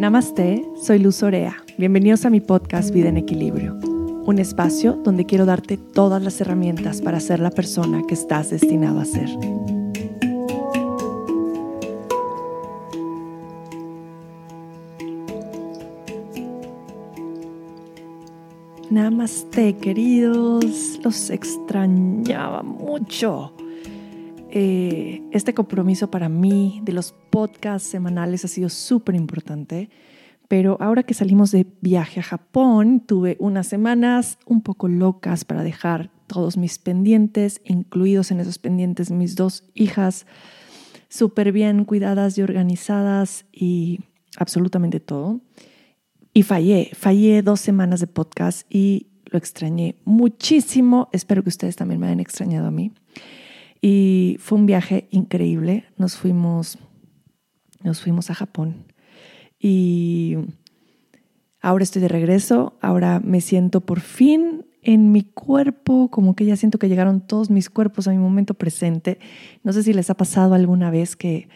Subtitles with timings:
[0.00, 1.62] Namaste, soy Luz Orea.
[1.76, 7.02] Bienvenidos a mi podcast Vida en Equilibrio, un espacio donde quiero darte todas las herramientas
[7.02, 9.28] para ser la persona que estás destinado a ser.
[18.88, 20.98] Namaste, queridos.
[21.04, 23.52] Los extrañaba mucho.
[24.52, 29.90] Eh, este compromiso para mí de los podcasts semanales ha sido súper importante,
[30.48, 35.62] pero ahora que salimos de viaje a Japón, tuve unas semanas un poco locas para
[35.62, 40.26] dejar todos mis pendientes, incluidos en esos pendientes mis dos hijas,
[41.08, 44.00] súper bien cuidadas y organizadas y
[44.36, 45.40] absolutamente todo.
[46.32, 51.08] Y fallé, fallé dos semanas de podcast y lo extrañé muchísimo.
[51.12, 52.92] Espero que ustedes también me hayan extrañado a mí.
[53.80, 55.84] Y fue un viaje increíble.
[55.96, 56.78] Nos fuimos,
[57.82, 58.84] nos fuimos a Japón.
[59.58, 60.36] Y
[61.60, 62.78] ahora estoy de regreso.
[62.80, 67.50] Ahora me siento por fin en mi cuerpo, como que ya siento que llegaron todos
[67.50, 69.18] mis cuerpos a mi momento presente.
[69.62, 71.48] No sé si les ha pasado alguna vez que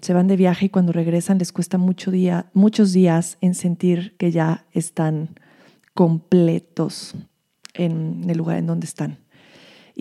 [0.00, 4.16] se van de viaje y cuando regresan les cuesta mucho día, muchos días en sentir
[4.16, 5.38] que ya están
[5.94, 7.14] completos
[7.74, 9.18] en el lugar en donde están.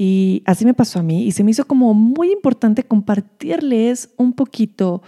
[0.01, 4.31] Y así me pasó a mí y se me hizo como muy importante compartirles un
[4.31, 5.01] poquito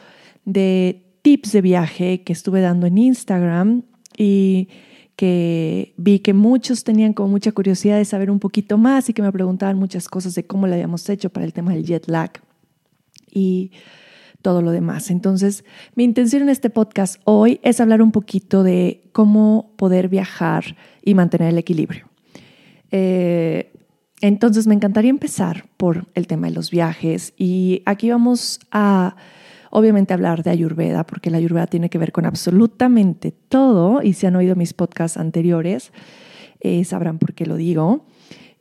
[0.43, 3.83] de tips de viaje que estuve dando en Instagram
[4.17, 4.67] y
[5.15, 9.21] que vi que muchos tenían como mucha curiosidad de saber un poquito más y que
[9.21, 12.31] me preguntaban muchas cosas de cómo lo habíamos hecho para el tema del jet lag
[13.31, 13.71] y
[14.41, 15.09] todo lo demás.
[15.09, 15.63] Entonces,
[15.95, 21.15] mi intención en este podcast hoy es hablar un poquito de cómo poder viajar y
[21.15, 22.09] mantener el equilibrio.
[22.91, 23.70] Eh,
[24.21, 29.15] entonces me encantaría empezar por el tema de los viajes y aquí vamos a
[29.71, 34.27] obviamente hablar de Ayurveda porque la Ayurveda tiene que ver con absolutamente todo y si
[34.27, 35.91] han oído mis podcasts anteriores
[36.59, 38.05] eh, sabrán por qué lo digo.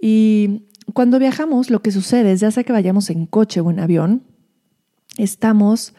[0.00, 0.62] Y
[0.94, 4.22] cuando viajamos lo que sucede es ya sea que vayamos en coche o en avión,
[5.18, 5.94] estamos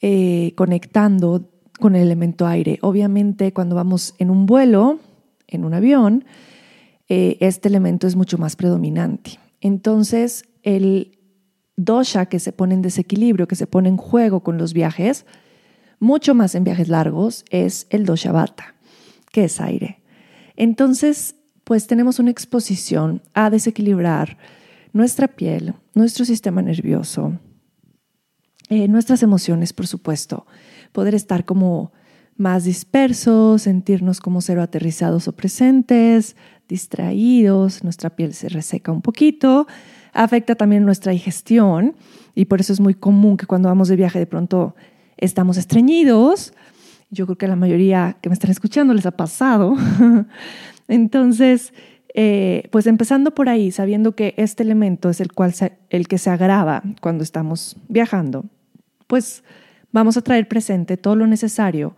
[0.00, 1.50] eh, conectando
[1.80, 2.78] con el elemento aire.
[2.82, 5.00] Obviamente cuando vamos en un vuelo,
[5.48, 6.24] en un avión,
[7.08, 9.38] eh, este elemento es mucho más predominante.
[9.60, 11.18] Entonces, el
[11.76, 15.26] dosha que se pone en desequilibrio, que se pone en juego con los viajes,
[15.98, 18.74] mucho más en viajes largos, es el dosha vata,
[19.32, 20.02] que es aire.
[20.56, 24.36] Entonces, pues tenemos una exposición a desequilibrar
[24.92, 27.38] nuestra piel, nuestro sistema nervioso,
[28.68, 30.46] eh, nuestras emociones, por supuesto,
[30.92, 31.92] poder estar como
[32.36, 36.36] más dispersos, sentirnos como cero aterrizados o presentes,
[36.68, 39.66] distraídos, nuestra piel se reseca un poquito,
[40.12, 41.94] afecta también nuestra digestión
[42.34, 44.74] y por eso es muy común que cuando vamos de viaje de pronto
[45.16, 46.52] estamos estreñidos.
[47.10, 49.76] Yo creo que a la mayoría que me están escuchando les ha pasado.
[50.88, 51.72] Entonces,
[52.14, 55.54] eh, pues empezando por ahí, sabiendo que este elemento es el, cual
[55.90, 58.44] el que se agrava cuando estamos viajando,
[59.06, 59.44] pues
[59.92, 61.96] vamos a traer presente todo lo necesario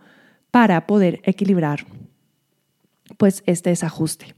[0.51, 1.85] para poder equilibrar
[3.17, 4.36] pues este desajuste.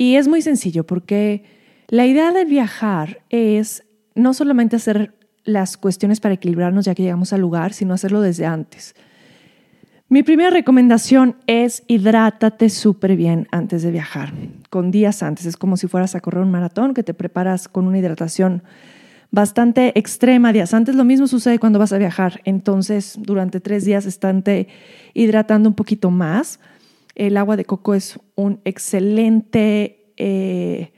[0.00, 1.44] Y es muy sencillo porque
[1.88, 3.84] la idea de viajar es
[4.14, 5.12] no solamente hacer
[5.44, 8.94] las cuestiones para equilibrarnos ya que llegamos al lugar, sino hacerlo desde antes.
[10.08, 14.32] Mi primera recomendación es hidrátate súper bien antes de viajar,
[14.70, 15.44] con días antes.
[15.44, 18.62] Es como si fueras a correr un maratón, que te preparas con una hidratación
[19.30, 20.94] bastante extrema días antes.
[20.94, 22.40] Lo mismo sucede cuando vas a viajar.
[22.46, 24.66] Entonces, durante tres días estante
[25.12, 26.58] hidratando un poquito más
[27.14, 30.92] el agua de coco es un excelente eh,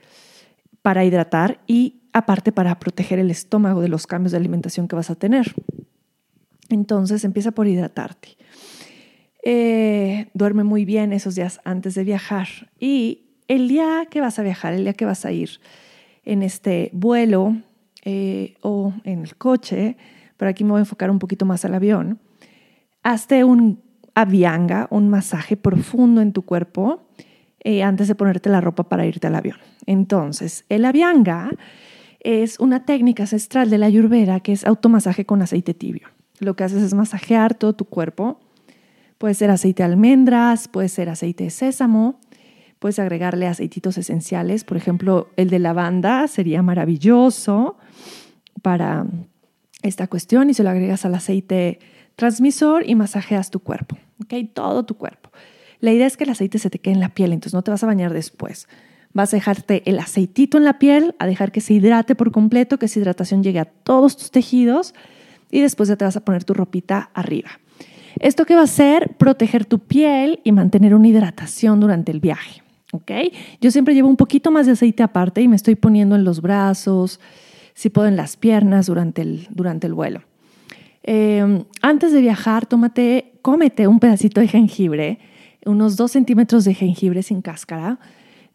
[0.82, 5.10] para hidratar y aparte para proteger el estómago de los cambios de alimentación que vas
[5.10, 5.54] a tener.
[6.68, 8.36] Entonces empieza por hidratarte.
[9.44, 12.48] Eh, duerme muy bien esos días antes de viajar
[12.78, 15.60] y el día que vas a viajar, el día que vas a ir
[16.24, 17.56] en este vuelo
[18.04, 19.96] eh, o en el coche,
[20.36, 22.20] pero aquí me voy a enfocar un poquito más al avión,
[23.02, 23.82] hazte un
[24.14, 27.02] avianga, un masaje profundo en tu cuerpo
[27.60, 29.58] eh, antes de ponerte la ropa para irte al avión.
[29.86, 31.50] Entonces, el avianga
[32.20, 36.08] es una técnica ancestral de la ayurveda que es automasaje con aceite tibio.
[36.38, 38.40] Lo que haces es masajear todo tu cuerpo.
[39.18, 42.18] Puede ser aceite de almendras, puede ser aceite de sésamo,
[42.78, 44.64] puedes agregarle aceititos esenciales.
[44.64, 47.76] Por ejemplo, el de lavanda sería maravilloso
[48.60, 49.06] para
[49.82, 51.78] esta cuestión y se lo agregas al aceite
[52.16, 54.34] transmisor y masajeas tu cuerpo, ¿ok?
[54.52, 55.30] Todo tu cuerpo.
[55.80, 57.70] La idea es que el aceite se te quede en la piel, entonces no te
[57.70, 58.68] vas a bañar después.
[59.12, 62.78] Vas a dejarte el aceitito en la piel, a dejar que se hidrate por completo,
[62.78, 64.94] que esa hidratación llegue a todos tus tejidos
[65.50, 67.50] y después ya te vas a poner tu ropita arriba.
[68.20, 69.16] ¿Esto qué va a hacer?
[69.18, 72.62] Proteger tu piel y mantener una hidratación durante el viaje.
[72.92, 73.10] ¿ok?
[73.60, 76.40] Yo siempre llevo un poquito más de aceite aparte y me estoy poniendo en los
[76.40, 77.20] brazos,
[77.74, 80.22] si puedo en las piernas durante el, durante el vuelo.
[81.02, 85.18] Em, antes de viajar, tómate, cómete un pedacito de jengibre,
[85.66, 87.98] unos dos centímetros de jengibre sin cáscara,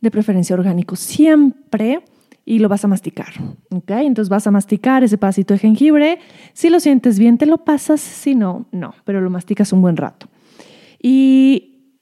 [0.01, 2.01] de preferencia orgánico, siempre,
[2.47, 3.33] y lo vas a masticar.
[3.71, 3.91] ¿ok?
[3.91, 6.19] Entonces vas a masticar ese pedacito de jengibre.
[6.53, 9.97] Si lo sientes bien, te lo pasas, si no, no, pero lo masticas un buen
[9.97, 10.27] rato.
[11.01, 11.97] Y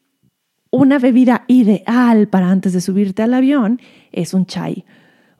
[0.70, 3.82] una bebida ideal para antes de subirte al avión
[4.12, 4.86] es un chai.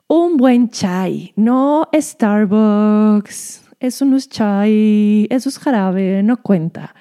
[0.08, 3.65] Un buen chai, no Starbucks.
[3.80, 6.94] Eso no es chai, eso es jarabe, no cuenta.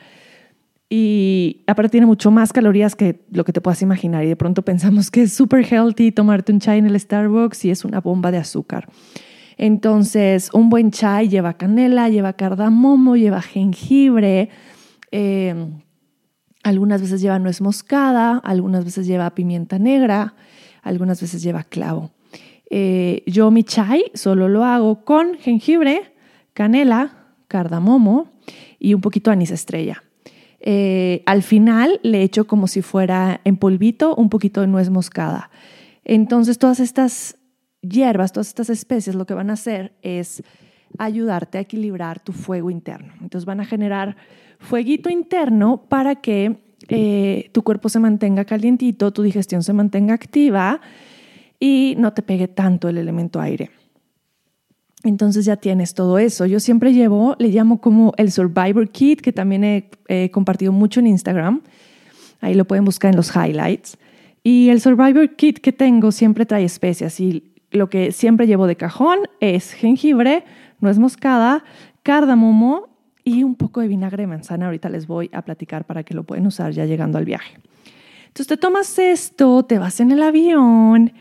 [0.89, 4.24] Y aparte tiene mucho más calorías que lo que te puedas imaginar.
[4.24, 7.72] Y de pronto pensamos que es súper healthy tomarte un chai en el Starbucks y
[7.72, 8.88] es una bomba de azúcar.
[9.57, 14.50] Entonces, un buen chai lleva canela, lleva cardamomo, lleva jengibre.
[15.12, 15.81] Em,
[16.63, 20.36] algunas veces lleva nuez moscada, algunas veces lleva pimienta negra,
[20.81, 22.12] algunas veces lleva clavo.
[22.69, 26.14] Eh, yo mi chai solo lo hago con jengibre,
[26.56, 28.31] canela, cardamomo
[28.80, 30.02] y un poquito anís estrella.
[30.60, 35.52] Eh, al final le echo como si fuera en polvito un poquito de nuez moscada.
[36.04, 37.38] Entonces todas estas
[37.81, 40.42] hierbas, todas estas especies lo que van a hacer es
[40.98, 43.13] ayudarte a equilibrar tu fuego interno.
[43.22, 44.16] Entonces van a generar
[44.57, 46.57] fueguito interno para que
[46.88, 50.80] eh, tu cuerpo se mantenga calientito, tu digestión se mantenga activa
[51.60, 53.72] y no te pegue tanto el elemento aire.
[55.06, 56.48] Entonces ya tienes todo eso.
[56.48, 59.63] Yo siempre llevo, le llamo como el Survivor Kit, que también
[60.07, 61.62] he, compartido mucho en Instagram.
[62.42, 63.98] Ahí lo pueden buscar en los highlights.
[64.42, 68.75] Y el Survivor Kit que tengo siempre trae especias y lo que siempre llevo de
[68.75, 70.44] cajón es jengibre,
[70.80, 71.63] nuez moscada,
[72.02, 72.90] cardamomo
[73.24, 74.66] y un poco de vinagre de manzana.
[74.66, 77.60] Ahorita les voy a platicar para que lo pueden usar ya llegando al viaje.
[78.28, 81.13] Entonces te tomas esto, te vas en el avión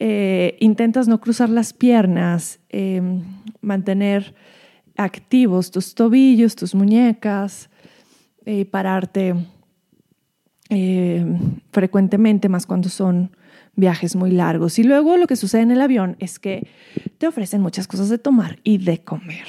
[0.00, 3.22] eh, intentas no cruzar las piernas, em,
[3.60, 4.34] mantener
[4.96, 7.70] activos tus tobillos, tus muñecas,
[8.44, 9.34] eh, pararte
[10.70, 13.36] em, frecuentemente, más cuando son
[13.76, 14.78] viajes muy largos.
[14.78, 16.66] Y luego lo que sucede en el avión es que
[17.18, 19.44] te ofrecen muchas cosas de tomar y de comer.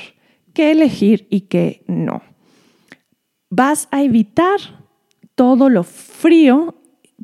[0.54, 2.22] ¿Qué elegir y qué no?
[3.50, 4.60] Vas a evitar
[5.36, 6.76] todo lo frío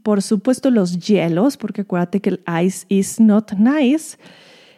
[0.03, 4.17] por supuesto los hielos, porque acuérdate que el ice is not nice,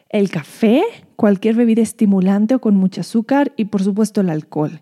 [0.10, 0.84] el café,
[1.16, 4.82] cualquier bebida estimulante o con mucho azúcar y por supuesto el alcohol.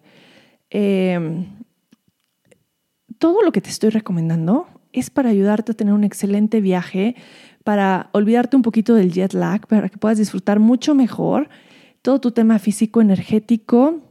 [0.70, 1.46] Em,
[3.18, 7.16] todo lo que te estoy recomendando es para ayudarte a tener un excelente viaje,
[7.64, 11.50] para olvidarte un poquito del jet lag, para que puedas disfrutar mucho mejor
[12.02, 14.02] todo tu tema físico, energético,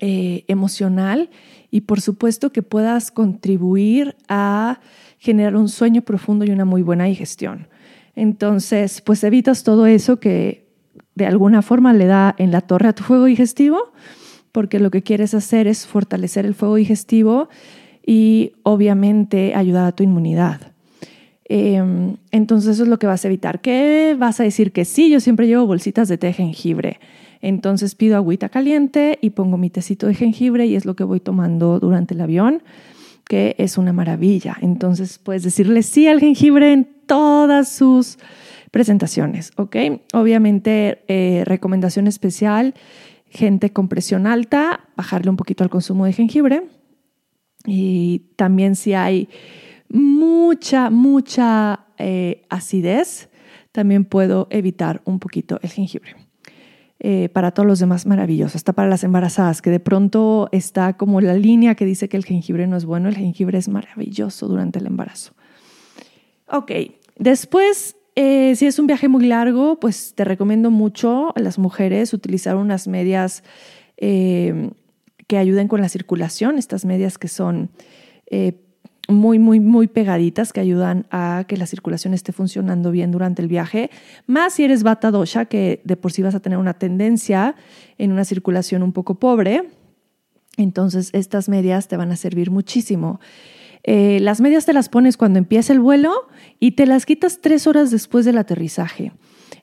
[0.00, 1.30] eh, emocional
[1.70, 4.80] y por supuesto que puedas contribuir a
[5.18, 7.68] generar un sueño profundo y una muy buena digestión.
[8.16, 10.66] Entonces, pues evitas todo eso que
[11.14, 13.92] de alguna forma le da en la torre a tu fuego digestivo,
[14.52, 17.48] porque lo que quieres hacer es fortalecer el fuego digestivo
[18.04, 20.72] y obviamente ayudar a tu inmunidad.
[21.44, 23.60] Em, entonces eso es lo que vas a evitar.
[23.60, 25.10] ¿Qué vas a decir que sí?
[25.10, 27.00] Yo siempre llevo bolsitas de té jengibre.
[27.40, 31.20] Entonces pido agüita caliente y pongo mi tecito de jengibre y es lo que voy
[31.20, 32.62] tomando durante el avión
[33.30, 34.56] que es una maravilla.
[34.60, 38.18] Entonces puedes decirle sí al jengibre en todas sus
[38.72, 39.76] presentaciones, ¿ok?
[40.12, 42.74] Obviamente, eh, recomendación especial,
[43.26, 46.64] gente con presión alta, bajarle un poquito al consumo de jengibre.
[47.64, 49.28] Y también si hay
[49.88, 53.28] mucha, mucha eh, acidez,
[53.70, 56.16] también puedo evitar un poquito el jengibre.
[57.02, 61.22] Eh, para todos los demás maravilloso, hasta para las embarazadas, que de pronto está como
[61.22, 64.80] la línea que dice que el jengibre no es bueno, el jengibre es maravilloso durante
[64.80, 65.32] el embarazo.
[66.46, 66.72] Ok,
[67.16, 72.12] después, eh, si es un viaje muy largo, pues te recomiendo mucho a las mujeres
[72.12, 73.44] utilizar unas medias
[73.96, 74.70] eh,
[75.26, 77.70] que ayuden con la circulación, estas medias que son
[79.10, 83.48] muy, muy, muy pegaditas que ayudan a que la circulación esté funcionando bien durante el
[83.48, 83.90] viaje.
[84.26, 87.54] Más si eres bata dosha, que de por sí vas a tener una tendencia
[87.98, 89.70] en una circulación un poco pobre.
[90.56, 93.20] Entonces, estas medias te van a servir muchísimo.
[93.82, 97.66] Eh, las medias te las pones cuando empieza el vuelo y te las quitas tres
[97.66, 99.12] horas después del aterrizaje.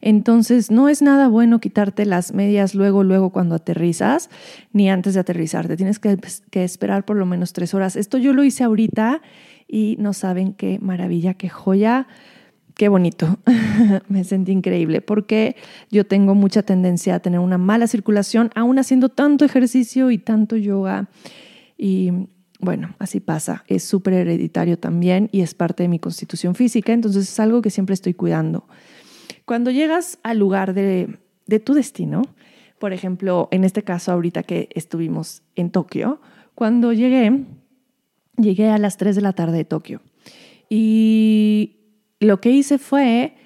[0.01, 4.29] Entonces, no es nada bueno quitarte las medias luego, luego cuando aterrizas,
[4.73, 5.67] ni antes de aterrizar.
[5.67, 6.17] Te tienes que,
[6.51, 7.95] esperar por lo menos tres horas.
[7.95, 9.21] Esto yo lo hice ahorita
[9.67, 12.07] y no saben qué maravilla, qué joya.
[12.75, 13.39] Qué bonito,
[14.07, 15.55] me sentí increíble porque
[15.89, 20.55] yo tengo mucha tendencia a tener una mala circulación, aún haciendo tanto ejercicio y tanto
[20.55, 21.09] yoga
[21.75, 22.11] Y
[22.59, 23.63] bueno, así pasa.
[23.67, 27.71] Es súper hereditario también y es parte de mi constitución física, entonces es algo que
[27.71, 28.67] siempre estoy cuidando.
[29.47, 31.19] Cuando llegas al lugar de,
[31.63, 32.23] tu destino,
[32.79, 36.19] por ejemplo, en este caso ahorita que estuvimos en Tokio,
[36.53, 37.45] cuando llegué,
[38.35, 40.01] llegué a las 3 de la tarde de Tokio.
[40.69, 41.77] Y
[42.19, 43.37] lo que hice fue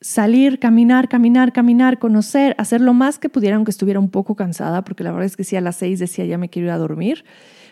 [0.00, 4.84] salir, caminar, caminar, caminar, conocer, hacer lo más que pudiera, aunque estuviera un poco cansada,
[4.84, 6.78] porque la verdad es que sí, a las 6 decía ya me quiero ir a
[6.78, 7.24] dormir,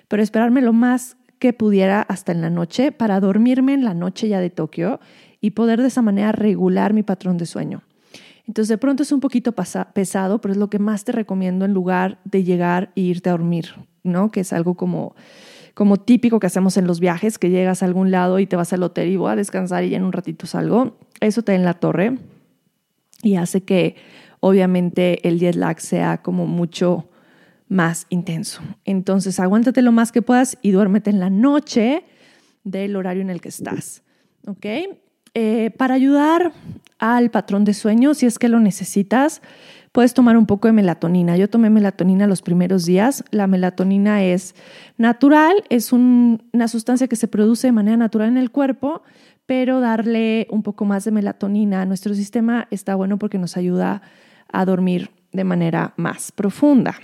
[0.08, 4.28] pero esperarme lo más que pudiera hasta en la noche para dormirme en la noche
[4.28, 4.98] ya de Tokio
[5.40, 7.82] y poder de esa manera regular mi patrón de sueño.
[8.46, 11.72] Entonces de pronto es un poquito pesado, pero es lo que más te recomiendo en
[11.72, 13.74] lugar de llegar e irte a dormir,
[14.04, 14.30] ¿no?
[14.30, 15.14] Que es algo como
[15.76, 18.72] como típico que hacemos en los viajes, que llegas a algún lado y te vas
[18.72, 20.98] al hotel y voy a descansar y en un ratito salgo.
[21.20, 22.16] Eso te da en la torre
[23.22, 23.94] y hace que
[24.40, 27.10] obviamente el jet lag sea como mucho
[27.68, 28.62] más intenso.
[28.86, 32.04] Entonces aguántate lo más que puedas y duérmete en la noche
[32.64, 34.02] del horario en el que estás.
[34.46, 34.64] ¿Ok?
[35.38, 36.54] Eh, para ayudar
[36.98, 39.42] al patrón de sueño, si es que lo necesitas,
[39.92, 41.36] puedes tomar un poco de melatonina.
[41.36, 43.22] Yo tomé melatonina los primeros días.
[43.32, 44.54] La melatonina es
[44.96, 49.02] natural, es una sustancia que se produce de manera natural en el cuerpo,
[49.44, 54.00] pero darle un poco más de melatonina a nuestro sistema está bueno porque nos ayuda
[54.50, 56.94] a dormir de manera más profunda.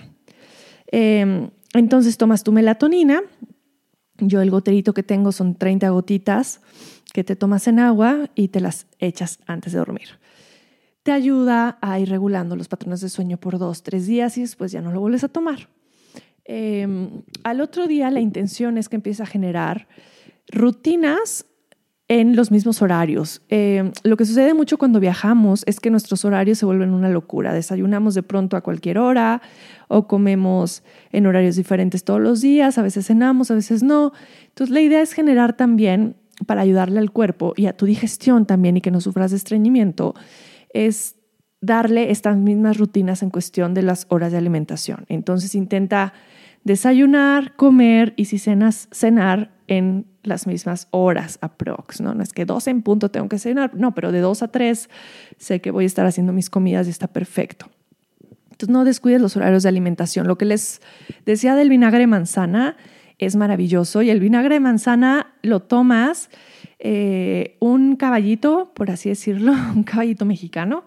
[0.87, 3.21] Em, entonces tomas tu melatonina.
[4.17, 6.61] Yo el goterito que tengo son 30 gotitas
[7.13, 10.09] que te tomas en agua y te las echas antes de dormir
[11.03, 14.71] te ayuda a ir regulando los patrones de sueño por dos, tres días y después
[14.71, 15.69] ya no lo vuelves a tomar.
[16.45, 19.87] Em, al otro día la intención es que empieces a generar
[20.49, 21.45] rutinas
[22.07, 23.41] en los mismos horarios.
[23.49, 27.53] Em, lo que sucede mucho cuando viajamos es que nuestros horarios se vuelven una locura.
[27.53, 29.41] Desayunamos de pronto a cualquier hora
[29.89, 34.13] o comemos en horarios diferentes todos los días, a veces cenamos, a veces no.
[34.47, 36.15] Entonces la idea es generar también,
[36.45, 40.15] para ayudarle al cuerpo y a tu digestión también y que no sufras de estreñimiento,
[40.73, 41.15] es
[41.61, 45.05] darle estas mismas rutinas en cuestión de las horas de alimentación.
[45.07, 46.13] Entonces intenta
[46.63, 52.13] desayunar, comer y si cenas, cenar en las mismas horas aprox, ¿no?
[52.13, 54.89] No es que dos en punto tengo que cenar, no, pero de dos a tres
[55.37, 57.69] sé que voy a estar haciendo mis comidas y está perfecto.
[58.51, 60.27] Entonces no descuides los horarios de alimentación.
[60.27, 60.81] Lo que les
[61.25, 62.77] decía del vinagre de manzana
[63.25, 66.29] es maravilloso y el vinagre de manzana lo tomas
[66.79, 70.83] eh, un caballito, por así decirlo, un caballito mexicano,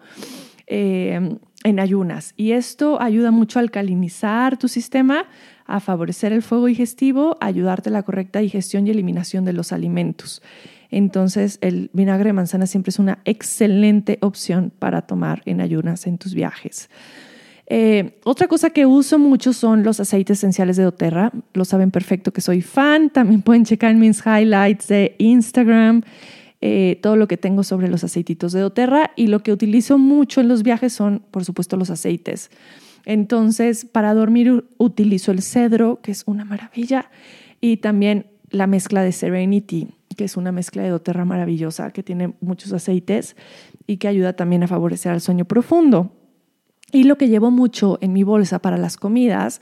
[0.67, 2.33] eh, en ayunas.
[2.37, 5.25] Y esto ayuda mucho a alcalinizar tu sistema,
[5.65, 9.71] a favorecer el fuego digestivo, a ayudarte a la correcta digestión y eliminación de los
[9.73, 10.41] alimentos.
[10.91, 16.17] Entonces, el vinagre de manzana siempre es una excelente opción para tomar en ayunas en
[16.17, 16.89] tus viajes.
[17.69, 21.33] Eh, otra cosa que uso mucho son los aceites esenciales de doTERRA.
[21.53, 23.09] Lo saben perfecto que soy fan.
[23.09, 26.03] También pueden checar mis highlights de Instagram
[26.59, 29.11] eh, todo lo que tengo sobre los aceititos de doTERRA.
[29.15, 32.49] Y lo que utilizo mucho en los viajes son, por supuesto, los aceites.
[33.05, 37.09] Entonces, para dormir utilizo el cedro, que es una maravilla,
[37.61, 42.33] y también la mezcla de Serenity, que es una mezcla de doTERRA maravillosa, que tiene
[42.41, 43.35] muchos aceites
[43.85, 46.11] y que ayuda también a favorecer el sueño profundo.
[46.91, 49.61] Y lo que llevo mucho en mi bolsa para las comidas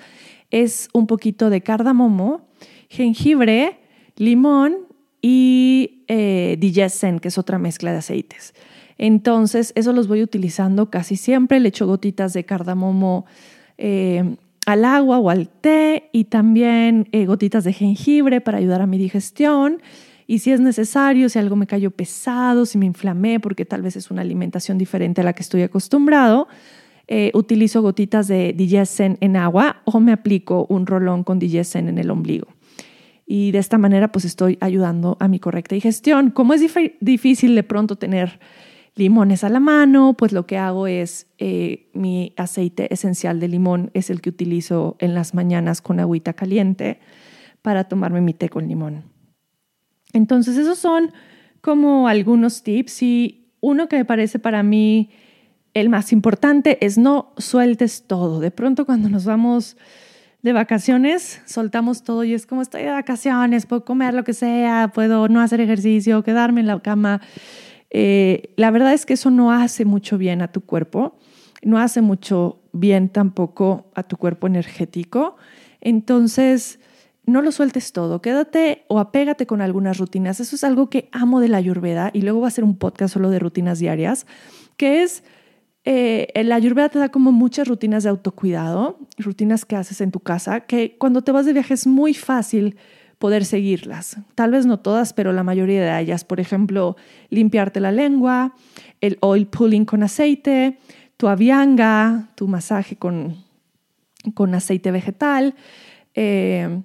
[0.51, 2.47] es un poquito de cardamomo,
[2.89, 3.79] jengibre,
[4.15, 4.77] limón
[5.21, 8.53] y eh, que es otra mezcla de aceites.
[8.97, 11.59] Entonces, eso los voy utilizando casi siempre.
[11.59, 13.25] Le echo gotitas de cardamomo
[13.77, 18.87] eh, al agua o al té y también eh, gotitas de jengibre para ayudar a
[18.87, 19.81] mi digestión.
[20.27, 23.95] Y si es necesario, si algo me cayó pesado, si me inflamé porque tal vez
[23.95, 26.47] es una alimentación diferente a la que estoy acostumbrado,
[27.07, 31.97] eh, utilizo gotitas de Digesen en agua o me aplico un rolón con Digesen en
[31.97, 32.47] el ombligo.
[33.25, 36.31] Y de esta manera pues estoy ayudando a mi correcta digestión.
[36.31, 36.61] Como es
[36.99, 38.39] difícil de pronto tener
[38.95, 43.91] limones a la mano, pues lo que hago es eh, mi aceite esencial de limón
[43.93, 46.99] es el que utilizo en las mañanas con agüita caliente
[47.61, 49.03] para tomarme mi té con limón.
[50.13, 51.11] Entonces esos son
[51.61, 55.09] como algunos tips y uno que me parece para mí
[55.75, 58.39] el más importante es no sueltes todo.
[58.39, 59.77] De pronto cuando nos vamos
[60.41, 64.91] de vacaciones, soltamos todo y es como estoy de vacaciones, puedo comer lo que sea,
[64.93, 67.21] puedo no hacer ejercicio, quedarme en la cama.
[67.89, 71.17] Eh, la verdad es que eso no hace mucho bien a tu cuerpo,
[71.61, 75.35] no hace mucho bien tampoco a tu cuerpo energético.
[75.81, 76.79] Entonces,
[77.25, 80.39] no lo sueltes todo, quédate o apégate con algunas rutinas.
[80.39, 83.13] Eso es algo que amo de la ayurveda y luego va a ser un podcast
[83.13, 84.25] solo de rutinas diarias,
[84.77, 85.23] que es
[85.85, 90.19] eh, la Ayurveda te da como muchas rutinas de autocuidado, rutinas que haces en tu
[90.19, 92.75] casa, que cuando te vas de viaje es muy fácil
[93.19, 94.17] poder seguirlas.
[94.33, 96.23] Tal vez no todas, pero la mayoría de ellas.
[96.25, 96.95] Por ejemplo,
[97.29, 98.55] limpiarte la lengua,
[98.99, 100.79] el oil pulling con aceite,
[101.17, 103.35] tu avianga, tu masaje con,
[104.33, 105.53] con aceite vegetal.
[106.15, 106.81] Eh,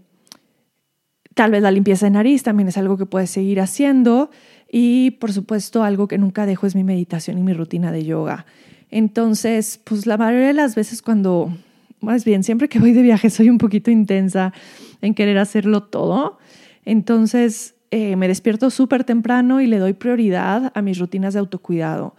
[1.34, 4.30] tal vez la limpieza de nariz también es algo que puedes seguir haciendo.
[4.70, 8.44] Y por supuesto, algo que nunca dejo es mi meditación y mi rutina de yoga.
[8.90, 11.52] Entonces, pues la mayoría de las veces cuando,
[12.00, 14.52] más bien, siempre que voy de viaje soy un poquito intensa
[15.00, 16.38] en querer hacerlo todo.
[16.84, 22.14] Entonces, eh, me despierto súper temprano y le doy prioridad a mis rutinas de autocuidado.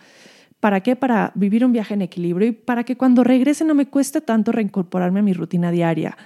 [0.60, 0.96] ¿Para qué?
[0.96, 4.52] Para vivir un viaje en equilibrio y para que cuando regrese no me cueste tanto
[4.52, 6.18] reincorporarme a mi rutina diaria.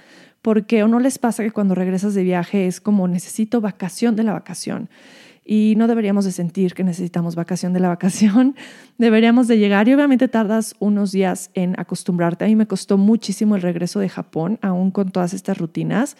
[0.42, 4.24] Porque o no les pasa que cuando regresas de viaje es como necesito vacación de
[4.24, 4.88] la vacación
[5.48, 8.56] y no deberíamos de sentir que necesitamos vacación de la vacación,
[8.98, 12.44] deberíamos de llegar y obviamente tardas unos días en acostumbrarte.
[12.44, 16.16] A mí me costó muchísimo el regreso de Japón, aún con todas estas rutinas.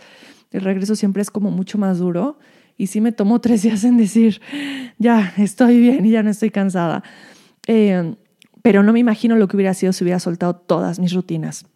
[0.53, 2.39] El regreso siempre es como mucho más duro
[2.79, 4.41] y sí me tomó tres días en decir,
[4.99, 7.03] ya estoy bien y ya no estoy cansada.
[7.67, 8.15] Eh,
[8.63, 11.67] pero no me imagino lo que hubiera sido si hubiera soltado todas mis rutinas.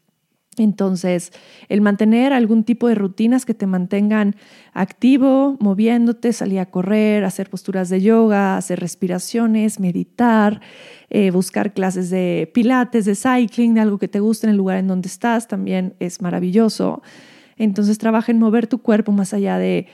[0.56, 1.32] Entonces,
[1.68, 4.34] el mantener algún tipo de rutinas que te mantengan
[4.72, 10.60] activo, moviéndote, salir a correr, hacer posturas de yoga, hacer respiraciones, meditar,
[11.08, 14.78] eh, buscar clases de pilates, de cycling, de algo que te guste en el lugar
[14.78, 17.00] en donde estás, también es maravilloso.
[17.56, 19.86] Entonces, trabaja en mover tu cuerpo más allá de,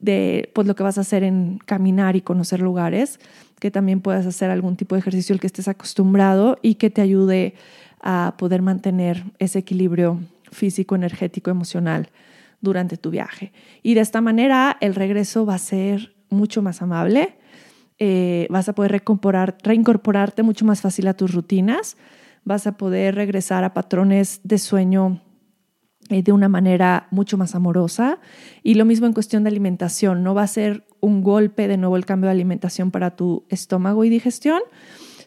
[0.00, 3.18] de pues, lo que vas a hacer en caminar y conocer lugares,
[3.58, 7.00] que también puedas hacer algún tipo de ejercicio al que estés acostumbrado y que te
[7.00, 7.54] ayude
[8.00, 12.08] a poder mantener ese equilibrio físico, energético, emocional
[12.60, 13.52] durante tu viaje.
[13.82, 17.36] Y de esta manera el regreso va a ser mucho más amable,
[17.98, 19.02] eh, vas a poder
[19.62, 21.96] reincorporarte mucho más fácil a tus rutinas,
[22.44, 25.20] vas a poder regresar a patrones de sueño
[26.10, 28.18] eh, de una manera mucho más amorosa.
[28.62, 31.96] Y lo mismo en cuestión de alimentación, no va a ser un golpe de nuevo
[31.96, 34.60] el cambio de alimentación para tu estómago y digestión,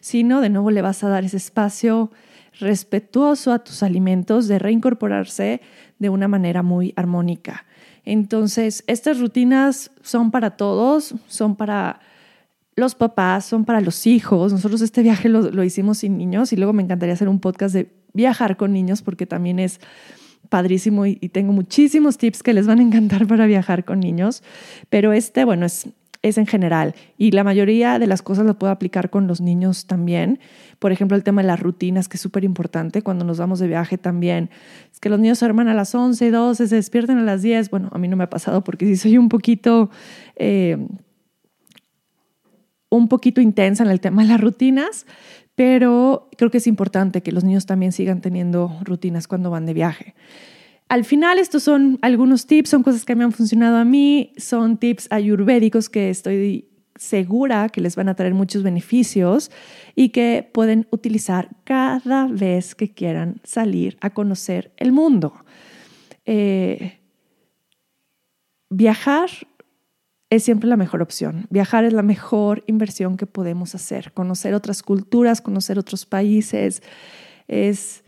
[0.00, 2.10] sino de nuevo le vas a dar ese espacio
[2.58, 5.60] respetuoso a tus alimentos, de reincorporarse
[5.98, 7.64] de una manera muy armónica.
[8.04, 12.00] Entonces, estas rutinas son para todos, son para
[12.76, 14.52] los papás, son para los hijos.
[14.52, 17.90] Nosotros este viaje lo, hicimos sin niños y luego me encantaría hacer un podcast de
[18.12, 19.80] viajar con niños porque también es
[20.48, 24.42] padrísimo y, y, tengo muchísimos tips que les van a encantar para viajar con niños.
[24.88, 25.88] Pero este, bueno, es
[26.22, 29.86] es en general y la mayoría de las cosas lo puedo aplicar con los niños
[29.86, 30.38] también.
[30.78, 33.68] Por ejemplo, el tema de las rutinas, que es súper importante cuando nos vamos de
[33.68, 34.50] viaje también.
[34.92, 37.70] Es que los niños se arman a las 11, 12, se despierten a las 10.
[37.70, 39.90] Bueno, a mí no me ha pasado porque sí soy un poquito...
[40.36, 40.76] Eh,
[42.92, 45.06] un poquito intensa en el tema de las rutinas,
[45.54, 49.74] pero creo que es importante que los niños también sigan teniendo rutinas cuando van de
[49.74, 50.14] viaje.
[50.90, 54.76] Al final, estos son algunos tips, son cosas que me han funcionado a mí, son
[54.76, 59.52] tips ayurvédicos que estoy segura que les van a traer muchos beneficios
[59.94, 65.32] y que pueden utilizar cada vez que quieran salir a conocer el mundo.
[66.26, 66.98] Eh,
[68.68, 69.30] viajar
[70.28, 71.46] es siempre la mejor opción.
[71.50, 74.12] Viajar es la mejor inversión que podemos hacer.
[74.12, 76.82] Conocer otras culturas, conocer otros países,
[77.46, 78.02] es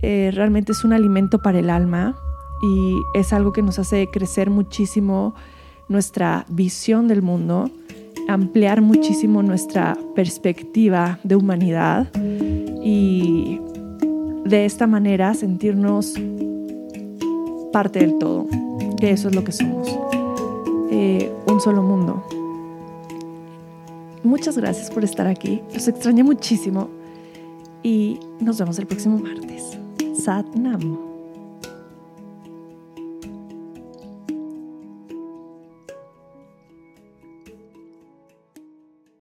[0.00, 2.16] eh, realmente es un alimento para el alma
[2.62, 5.34] y es algo que nos hace crecer muchísimo
[5.88, 7.70] nuestra visión del mundo,
[8.28, 12.08] ampliar muchísimo nuestra perspectiva de humanidad
[12.82, 13.60] y
[14.44, 16.14] de esta manera sentirnos
[17.72, 18.46] parte del todo,
[18.98, 19.88] que eso es lo que somos,
[20.90, 22.24] eh, un solo mundo.
[24.22, 26.88] Muchas gracias por estar aquí, los extrañé muchísimo
[27.82, 29.78] y nos vemos el próximo martes.
[30.28, 31.07] Satnam.